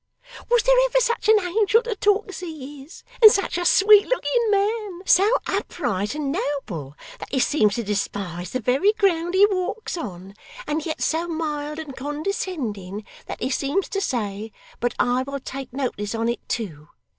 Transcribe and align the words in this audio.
Was 0.49 0.63
there 0.63 0.75
ever 0.85 0.99
such 0.99 1.29
an 1.29 1.39
angel 1.39 1.83
to 1.83 1.95
talk 1.95 2.27
as 2.29 2.39
he 2.39 2.81
is 2.83 3.03
and 3.21 3.31
such 3.31 3.55
a 3.59 3.63
sweet 3.63 4.07
looking 4.07 4.47
man! 4.49 5.01
So 5.05 5.29
upright 5.45 6.15
and 6.15 6.31
noble, 6.31 6.95
that 7.19 7.31
he 7.31 7.37
seems 7.39 7.75
to 7.75 7.83
despise 7.83 8.49
the 8.49 8.59
very 8.61 8.93
ground 8.93 9.35
he 9.35 9.45
walks 9.45 9.97
on; 9.97 10.33
and 10.65 10.83
yet 10.83 11.03
so 11.03 11.27
mild 11.27 11.77
and 11.77 11.95
condescending, 11.95 13.05
that 13.27 13.43
he 13.43 13.51
seems 13.51 13.87
to 13.89 14.01
say 14.01 14.51
"but 14.79 14.95
I 14.97 15.21
will 15.21 15.39
take 15.39 15.71
notice 15.71 16.15
on 16.15 16.29
it 16.29 16.49
too." 16.49 16.89